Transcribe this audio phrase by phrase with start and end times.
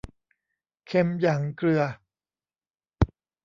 [0.85, 1.83] เค็มอย่างเกลือ